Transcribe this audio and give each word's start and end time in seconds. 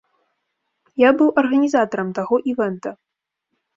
Я 1.01 1.09
быў 1.21 1.29
арганізатарам 1.43 2.09
таго 2.21 2.35
івэнта. 2.55 2.89